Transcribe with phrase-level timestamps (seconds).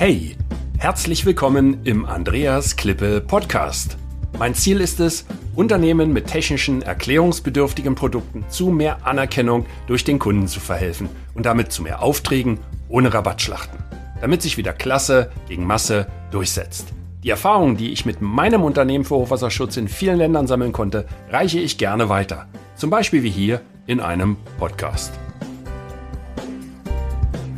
[0.00, 0.36] Hey,
[0.78, 3.96] herzlich willkommen im Andreas Klippe Podcast.
[4.38, 10.46] Mein Ziel ist es, Unternehmen mit technischen, erklärungsbedürftigen Produkten zu mehr Anerkennung durch den Kunden
[10.46, 13.80] zu verhelfen und damit zu mehr Aufträgen ohne Rabattschlachten,
[14.20, 16.92] damit sich wieder Klasse gegen Masse durchsetzt.
[17.24, 21.58] Die Erfahrungen, die ich mit meinem Unternehmen für Hochwasserschutz in vielen Ländern sammeln konnte, reiche
[21.58, 22.46] ich gerne weiter.
[22.76, 25.12] Zum Beispiel wie hier in einem Podcast.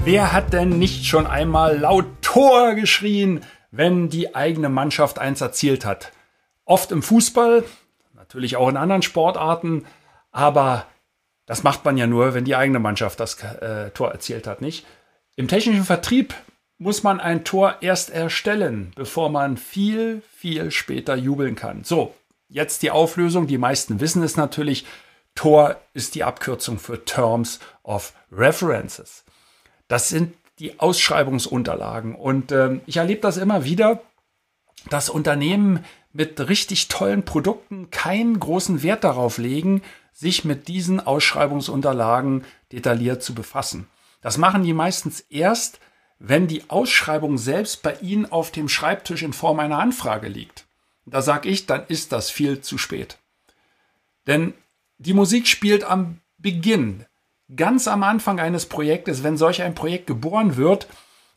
[0.03, 5.85] Wer hat denn nicht schon einmal laut Tor geschrien, wenn die eigene Mannschaft eins erzielt
[5.85, 6.13] hat?
[6.65, 7.65] Oft im Fußball,
[8.15, 9.85] natürlich auch in anderen Sportarten,
[10.31, 10.87] aber
[11.47, 14.87] das macht man ja nur, wenn die eigene Mannschaft das äh, Tor erzielt hat, nicht?
[15.35, 16.33] Im technischen Vertrieb
[16.79, 21.83] muss man ein Tor erst erstellen, bevor man viel, viel später jubeln kann.
[21.83, 22.15] So,
[22.49, 23.49] jetzt die Auflösung.
[23.49, 24.87] Die meisten wissen es natürlich.
[25.35, 29.25] Tor ist die Abkürzung für Terms of References.
[29.89, 32.15] Das sind die Ausschreibungsunterlagen.
[32.15, 34.03] Und äh, ich erlebe das immer wieder,
[34.89, 42.45] dass Unternehmen mit richtig tollen Produkten keinen großen Wert darauf legen, sich mit diesen Ausschreibungsunterlagen
[42.73, 43.89] detailliert zu befassen.
[44.21, 45.81] Das machen die meistens erst,
[46.19, 50.67] wenn die Ausschreibung selbst bei Ihnen auf dem Schreibtisch in Form einer Anfrage liegt.
[51.07, 53.19] Da sage ich, dann ist das viel zu spät.
[54.27, 54.53] Denn
[54.99, 57.07] die Musik spielt am Beginn
[57.57, 60.87] ganz am Anfang eines Projektes, wenn solch ein Projekt geboren wird,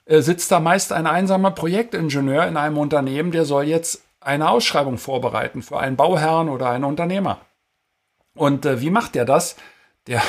[0.06, 4.98] äh, sitzt da meist ein einsamer Projektingenieur in einem Unternehmen, der soll jetzt eine Ausschreibung
[4.98, 7.42] vorbereiten für einen Bauherrn oder einen Unternehmer.
[8.36, 9.56] Und äh, wie macht der das?
[10.08, 10.22] Der,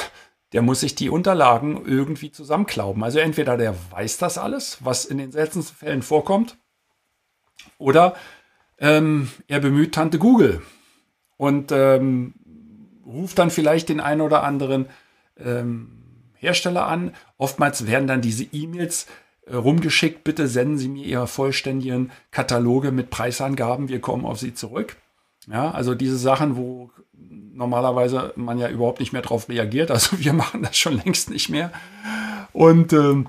[0.53, 3.03] der muss sich die Unterlagen irgendwie zusammenklauben.
[3.03, 6.57] Also entweder der weiß das alles, was in den seltensten Fällen vorkommt,
[7.79, 8.15] oder
[8.79, 10.63] ähm, er bemüht Tante Google
[11.37, 12.35] und ähm,
[13.07, 14.89] ruft dann vielleicht den einen oder anderen
[15.39, 16.05] ähm,
[16.35, 17.15] Hersteller an.
[17.39, 19.07] Oftmals werden dann diese E-Mails
[19.47, 24.55] äh, rumgeschickt, bitte senden Sie mir Ihre vollständigen Kataloge mit Preisangaben, wir kommen auf Sie
[24.55, 24.97] zurück.
[25.47, 30.33] Ja, also diese Sachen, wo normalerweise man ja überhaupt nicht mehr drauf reagiert, also wir
[30.33, 31.73] machen das schon längst nicht mehr.
[32.53, 33.29] Und ähm,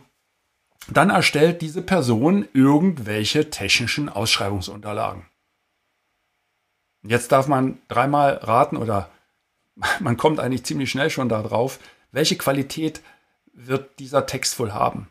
[0.87, 5.25] dann erstellt diese Person irgendwelche technischen Ausschreibungsunterlagen.
[7.03, 9.09] Jetzt darf man dreimal raten oder
[9.99, 11.79] man kommt eigentlich ziemlich schnell schon darauf,
[12.15, 13.01] welche Qualität
[13.53, 15.09] wird dieser Text wohl haben?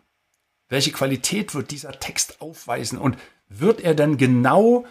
[0.70, 2.98] Welche Qualität wird dieser Text aufweisen?
[2.98, 4.87] Und wird er dann genau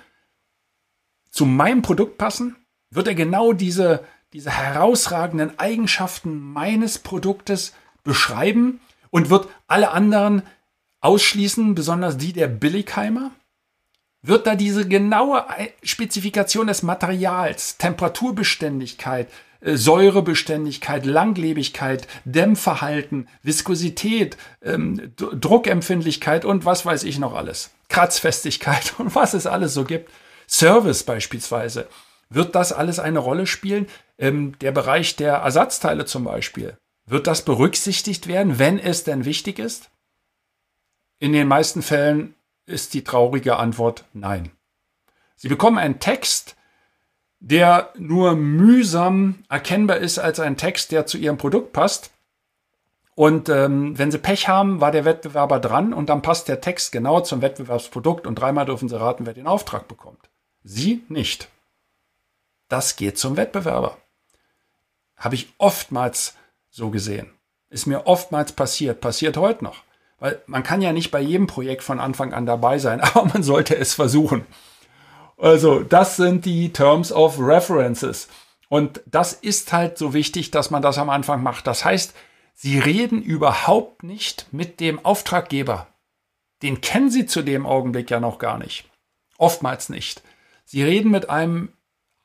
[1.32, 2.56] zu meinem Produkt passen?
[2.92, 7.74] Wird er genau diese, diese herausragenden Eigenschaften meines Produktes
[8.04, 8.80] beschreiben
[9.10, 10.44] und wird alle anderen
[11.02, 13.32] ausschließen, besonders die der Billigheimer?
[14.22, 15.46] Wird da diese genaue
[15.82, 19.30] Spezifikation des Materials, Temperaturbeständigkeit,
[19.66, 27.72] Säurebeständigkeit, Langlebigkeit, Dämmverhalten, Viskosität, ähm, Druckempfindlichkeit und was weiß ich noch alles.
[27.90, 30.12] Kratzfestigkeit und was es alles so gibt.
[30.48, 31.88] Service beispielsweise.
[32.30, 33.88] Wird das alles eine Rolle spielen?
[34.18, 36.78] Ähm, der Bereich der Ersatzteile zum Beispiel.
[37.06, 39.90] Wird das berücksichtigt werden, wenn es denn wichtig ist?
[41.20, 42.36] In den meisten Fällen
[42.66, 44.52] ist die traurige Antwort nein.
[45.36, 46.56] Sie bekommen einen Text,
[47.44, 52.12] der nur mühsam erkennbar ist als ein Text, der zu ihrem Produkt passt.
[53.16, 56.94] Und ähm, wenn sie Pech haben, war der Wettbewerber dran und dann passt der Text
[56.94, 60.30] genau zum Wettbewerbsprodukt und dreimal dürfen sie raten, wer den Auftrag bekommt.
[60.64, 61.50] Sie nicht.
[62.70, 63.98] Das geht zum Wettbewerber.
[65.18, 66.36] Habe ich oftmals
[66.70, 67.30] so gesehen.
[67.70, 69.84] Ist mir oftmals passiert, passiert heute noch.
[70.18, 73.44] Weil man kann ja nicht bei jedem Projekt von Anfang an dabei sein, aber man
[73.44, 74.46] sollte es versuchen.
[75.44, 78.30] Also, das sind die Terms of References.
[78.70, 81.68] Und das ist halt so wichtig, dass man das am Anfang macht.
[81.68, 82.16] Das heißt,
[82.54, 85.88] Sie reden überhaupt nicht mit dem Auftraggeber.
[86.62, 88.90] Den kennen Sie zu dem Augenblick ja noch gar nicht.
[89.38, 90.24] Oftmals nicht.
[90.64, 91.74] Sie reden mit einem,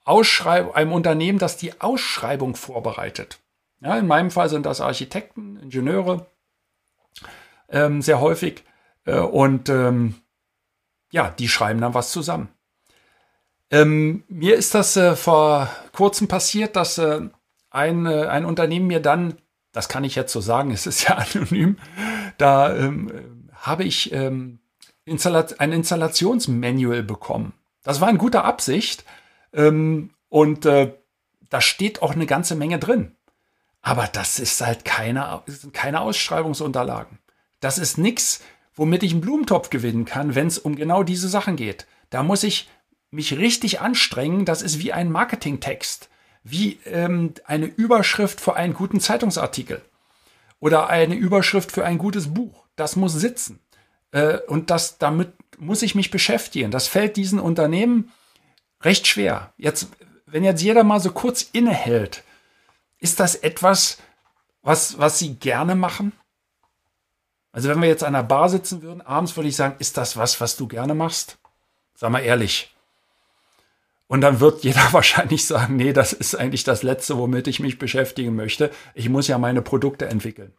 [0.04, 3.40] Ausschreib einem Unternehmen, das die Ausschreibung vorbereitet.
[3.80, 6.26] Ja, in meinem Fall sind das Architekten, Ingenieure,
[7.68, 8.62] ähm, sehr häufig.
[9.06, 10.14] Äh, und ähm,
[11.10, 12.48] ja, die schreiben dann was zusammen.
[13.70, 17.20] Ähm, mir ist das äh, vor kurzem passiert, dass äh,
[17.70, 19.34] ein, äh, ein Unternehmen mir dann,
[19.72, 21.78] das kann ich jetzt so sagen, es ist ja anonym,
[22.38, 24.60] da ähm, habe ich ähm,
[25.04, 27.54] Installat ein Installationsmanual bekommen.
[27.82, 29.04] Das war in guter Absicht
[29.53, 30.94] ähm, und äh,
[31.48, 33.16] da steht auch eine ganze Menge drin.
[33.80, 37.18] Aber das ist halt keine, sind keine Ausschreibungsunterlagen.
[37.60, 38.42] Das ist nichts,
[38.74, 41.86] womit ich einen Blumentopf gewinnen kann, wenn es um genau diese Sachen geht.
[42.10, 42.68] Da muss ich
[43.10, 46.09] mich richtig anstrengen, das ist wie ein Marketingtext,
[46.43, 49.83] wie ähm, eine Überschrift für einen guten Zeitungsartikel
[50.60, 52.65] oder eine Überschrift für ein gutes Buch.
[52.77, 53.60] Das muss sitzen.
[54.13, 56.71] Äh, und das, damit muss ich mich beschäftigen.
[56.71, 58.13] Das fällt diesen Unternehmen
[58.83, 59.53] recht schwer.
[59.57, 59.89] Jetzt,
[60.27, 62.25] wenn jetzt jeder mal so kurz innehält,
[62.99, 63.99] ist das etwas,
[64.63, 66.13] was, was Sie gerne machen?
[67.53, 70.16] Also wenn wir jetzt an der Bar sitzen würden, abends würde ich sagen, ist das
[70.16, 71.39] was, was du gerne machst?
[71.95, 72.75] Sag mal ehrlich.
[74.09, 77.78] Und dann wird jeder wahrscheinlich sagen, nee, das ist eigentlich das Letzte, womit ich mich
[77.78, 78.71] beschäftigen möchte.
[78.95, 80.53] Ich muss ja meine Produkte entwickeln.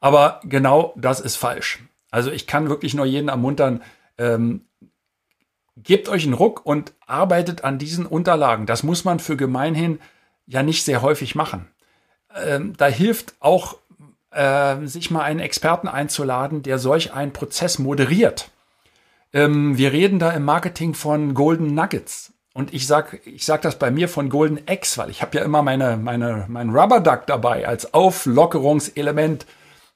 [0.00, 1.80] Aber genau das ist falsch.
[2.10, 3.82] Also ich kann wirklich nur jeden ermuntern,
[4.18, 4.66] ähm,
[5.76, 8.66] gebt euch einen Ruck und arbeitet an diesen Unterlagen.
[8.66, 9.98] Das muss man für gemeinhin
[10.46, 11.68] ja nicht sehr häufig machen.
[12.36, 13.78] Ähm, da hilft auch,
[14.30, 18.50] äh, sich mal einen Experten einzuladen, der solch einen Prozess moderiert.
[19.34, 22.32] Ähm, wir reden da im Marketing von Golden Nuggets.
[22.54, 25.44] Und ich sag, ich sag das bei mir von Golden Eggs, weil ich habe ja
[25.44, 29.44] immer meine, meine, mein Rubber Duck dabei als Auflockerungselement.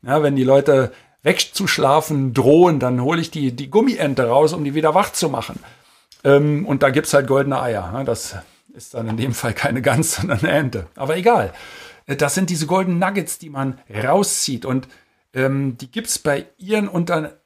[0.02, 0.92] Ja, wenn die Leute
[1.22, 5.60] wegzuschlafen drohen, dann hole ich die, die Gummiente raus, um die wieder wach zu machen.
[6.24, 8.02] Ähm, und da gibt's halt goldene Eier.
[8.04, 8.36] Das
[8.74, 10.86] ist dann in dem Fall keine Gans, sondern eine Ente.
[10.96, 11.52] Aber egal.
[12.06, 14.64] Äh, das sind diese Golden Nuggets, die man rauszieht.
[14.64, 14.88] Und
[15.32, 17.38] ähm, die gibt's bei ihren Unter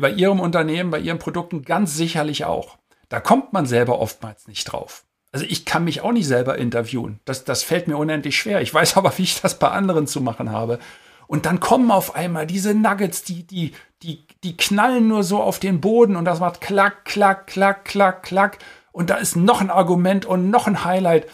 [0.00, 2.78] bei ihrem Unternehmen, bei ihren Produkten ganz sicherlich auch.
[3.08, 5.04] Da kommt man selber oftmals nicht drauf.
[5.32, 7.20] Also ich kann mich auch nicht selber interviewen.
[7.24, 8.60] Das, das fällt mir unendlich schwer.
[8.60, 10.78] Ich weiß aber, wie ich das bei anderen zu machen habe.
[11.26, 15.58] Und dann kommen auf einmal diese Nuggets, die, die, die, die knallen nur so auf
[15.58, 18.58] den Boden und das macht klack, klack, klack, klack, klack.
[18.92, 21.26] Und da ist noch ein Argument und noch ein Highlight.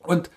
[0.00, 0.30] Und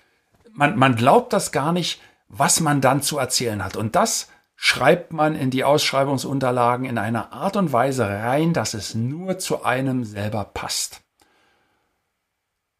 [0.52, 3.76] man, man glaubt das gar nicht, was man dann zu erzählen hat.
[3.76, 4.28] Und das
[4.60, 9.62] schreibt man in die Ausschreibungsunterlagen in einer Art und Weise rein, dass es nur zu
[9.62, 11.00] einem selber passt.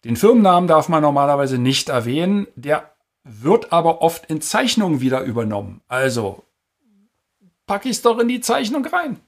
[0.05, 2.49] Den Firmennamen darf man normalerweise nicht erwähnen.
[2.57, 2.93] Der
[3.23, 5.81] wird aber oft in Zeichnungen wieder übernommen.
[5.87, 6.43] Also
[7.67, 9.21] packe ich es doch in die Zeichnung rein.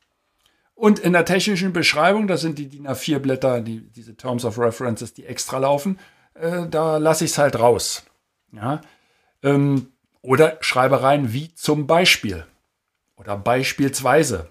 [0.75, 4.59] Und in der technischen Beschreibung, das sind die DIN A4 Blätter, die, diese Terms of
[4.59, 6.01] References, die extra laufen,
[6.35, 8.03] äh, da lasse ich es halt raus.
[8.51, 8.81] Ja?
[9.45, 12.47] Ähm, oder schreibe rein wie zum Beispiel
[13.17, 14.49] oder beispielsweise.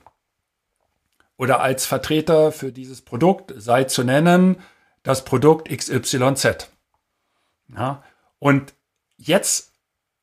[1.38, 4.58] Oder als Vertreter für dieses Produkt sei zu nennen
[5.04, 6.70] das Produkt XYZ.
[7.70, 8.04] Ja?
[8.40, 8.74] Und
[9.20, 9.74] Jetzt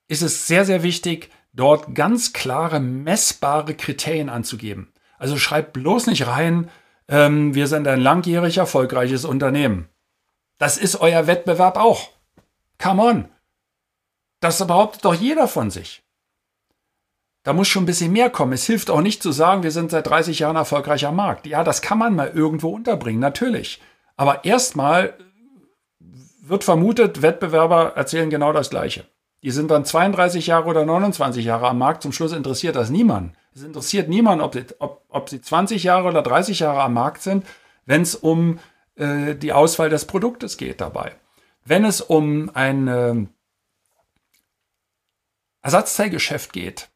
[0.08, 4.90] ist es sehr, sehr wichtig, dort ganz klare, messbare Kriterien anzugeben.
[5.19, 6.70] Also schreibt bloß nicht rein,
[7.08, 9.88] ähm, wir sind ein langjährig erfolgreiches Unternehmen.
[10.58, 12.08] Das ist euer Wettbewerb auch.
[12.78, 13.28] Come on.
[14.40, 16.02] Das behauptet doch jeder von sich.
[17.42, 18.52] Da muss schon ein bisschen mehr kommen.
[18.52, 21.46] Es hilft auch nicht zu sagen, wir sind seit 30 Jahren erfolgreicher Markt.
[21.46, 23.80] Ja, das kann man mal irgendwo unterbringen, natürlich.
[24.16, 25.14] Aber erstmal
[26.40, 29.06] wird vermutet, Wettbewerber erzählen genau das Gleiche.
[29.42, 32.02] Die sind dann 32 Jahre oder 29 Jahre am Markt.
[32.02, 33.36] Zum Schluss interessiert das niemand.
[33.54, 37.22] Es interessiert niemand, ob sie, ob, ob sie 20 Jahre oder 30 Jahre am Markt
[37.22, 37.46] sind,
[37.84, 38.58] wenn es um
[38.96, 41.12] äh, die Auswahl des Produktes geht dabei.
[41.64, 43.26] Wenn es um ein äh,
[45.66, 46.88] Ersatzteilgeschäft geht,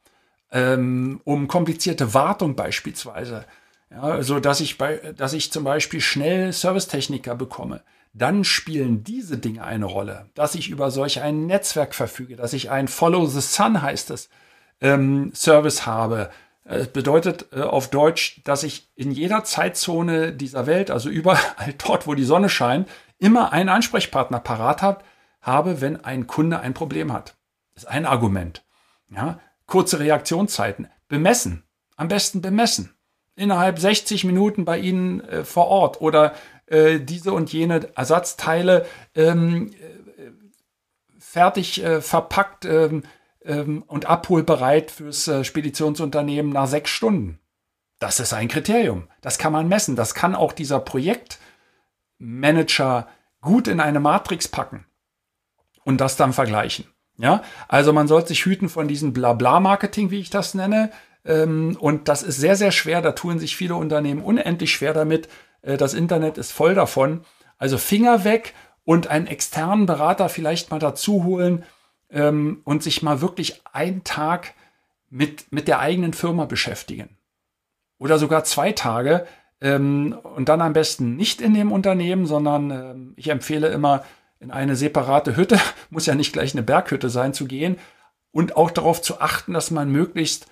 [0.53, 3.45] ähm, um komplizierte Wartung beispielsweise,
[3.91, 7.83] ja, also dass ich, bei, dass ich zum Beispiel schnell Servicetechniker bekomme,
[8.13, 12.71] dann spielen diese Dinge eine Rolle, dass ich über solch ein Netzwerk verfüge, dass ich
[12.71, 14.29] ein Follow the Sun heißt es,
[14.81, 16.31] ähm, Service habe.
[16.63, 21.41] Es bedeutet äh, auf Deutsch, dass ich in jeder Zeitzone dieser Welt, also überall
[21.85, 25.05] dort, wo die Sonne scheint, immer einen Ansprechpartner parat hab,
[25.43, 27.35] habe, wenn ein Kunde ein Problem hat.
[27.81, 28.63] Ist ein Argument.
[29.09, 29.41] Ja?
[29.65, 30.91] Kurze Reaktionszeiten.
[31.09, 31.65] Bemessen.
[31.97, 32.95] Am besten bemessen.
[33.37, 36.35] Innerhalb 60 Minuten bei Ihnen äh, vor Ort oder
[36.67, 38.85] äh, diese und jene Ersatzteile
[39.15, 39.77] ähm, äh,
[41.19, 43.03] fertig äh, verpackt ähm,
[43.47, 47.39] ähm, und abholbereit fürs äh, Speditionsunternehmen nach sechs Stunden.
[47.99, 49.09] Das ist ein Kriterium.
[49.23, 49.97] Das kann man messen.
[49.97, 53.09] Das kann auch dieser Projektmanager
[53.41, 54.85] gut in eine Matrix packen
[55.83, 56.85] und das dann vergleichen.
[57.21, 60.91] Ja, also man sollte sich hüten von diesem Blabla-Marketing, wie ich das nenne.
[61.25, 63.03] Ähm, und das ist sehr, sehr schwer.
[63.03, 65.29] Da tun sich viele Unternehmen unendlich schwer damit,
[65.61, 67.23] äh, das Internet ist voll davon.
[67.59, 71.65] Also Finger weg und einen externen Berater vielleicht mal dazu holen
[72.11, 74.55] ähm, und sich mal wirklich einen Tag
[75.11, 77.19] mit, mit der eigenen Firma beschäftigen.
[77.99, 79.27] Oder sogar zwei Tage.
[79.61, 84.05] Ähm, und dann am besten nicht in dem Unternehmen, sondern ich empfehle immer
[84.41, 87.79] in eine separate Hütte, muss ja nicht gleich eine Berghütte sein, zu gehen
[88.33, 90.47] und auch darauf zu achten, dass man möglichst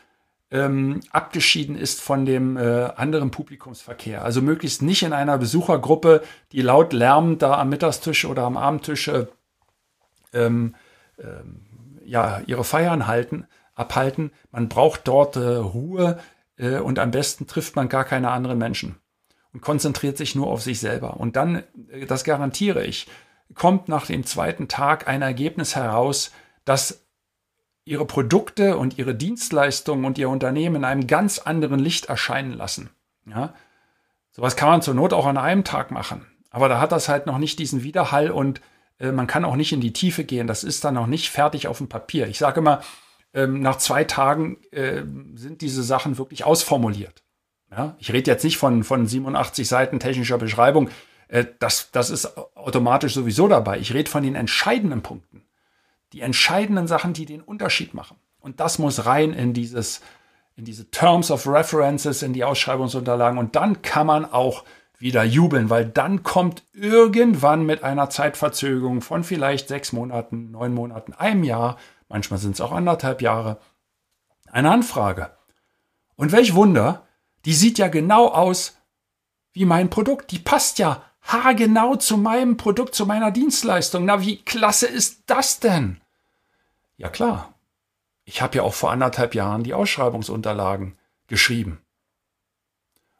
[0.50, 4.24] ähm, abgeschieden ist von dem äh, anderen Publikumsverkehr.
[4.24, 9.08] Also möglichst nicht in einer Besuchergruppe, die laut lärmend da am Mittagstisch oder am Abendtisch
[9.08, 9.26] äh,
[10.32, 10.74] ähm,
[11.18, 11.66] ähm,
[12.04, 14.32] ja, ihre Feiern halten, abhalten.
[14.50, 16.18] Man braucht dort äh, Ruhe.
[16.56, 18.96] äh, und am besten trifft man gar keine anderen Menschen
[19.52, 21.18] und konzentriert sich nur auf sich selber.
[21.18, 23.06] Und dann, äh, das garantiere ich,
[23.54, 26.32] kommt nach dem zweiten Tag ein Ergebnis heraus,
[26.64, 27.04] das
[27.84, 32.90] ihre Produkte und ihre Dienstleistungen und ihr Unternehmen in einem ganz anderen Licht erscheinen lassen.
[33.26, 33.54] Ja?
[34.30, 36.26] Sowas kann man zur Not auch an einem Tag machen.
[36.50, 38.60] Aber da hat das halt noch nicht diesen Widerhall und
[38.98, 40.46] äh, man kann auch nicht in die Tiefe gehen.
[40.46, 42.28] Das ist dann noch nicht fertig auf dem Papier.
[42.28, 42.82] Ich sage immer,
[43.32, 45.02] ähm, nach zwei Tagen äh,
[45.34, 47.22] sind diese Sachen wirklich ausformuliert.
[47.70, 47.96] Ja?
[47.98, 50.90] Ich rede jetzt nicht von, von 87 Seiten technischer Beschreibung.
[51.28, 53.78] Äh, das, das ist automatisch sowieso dabei.
[53.78, 55.44] Ich rede von den entscheidenden Punkten
[56.12, 58.16] die entscheidenden Sachen, die den Unterschied machen.
[58.40, 60.00] Und das muss rein in dieses,
[60.56, 63.38] in diese Terms of References, in die Ausschreibungsunterlagen.
[63.38, 64.64] Und dann kann man auch
[64.98, 71.12] wieder jubeln, weil dann kommt irgendwann mit einer Zeitverzögerung von vielleicht sechs Monaten, neun Monaten,
[71.12, 71.76] einem Jahr,
[72.08, 73.58] manchmal sind es auch anderthalb Jahre,
[74.50, 75.30] eine Anfrage.
[76.16, 77.06] Und welch Wunder,
[77.44, 78.76] die sieht ja genau aus
[79.52, 80.32] wie mein Produkt.
[80.32, 84.04] Die passt ja haargenau zu meinem Produkt, zu meiner Dienstleistung.
[84.04, 86.00] Na, wie klasse ist das denn?
[86.96, 87.54] Ja klar,
[88.24, 91.80] ich habe ja auch vor anderthalb Jahren die Ausschreibungsunterlagen geschrieben.